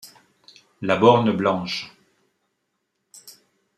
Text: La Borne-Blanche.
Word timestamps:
La 0.81 0.97
Borne-Blanche. 0.97 1.93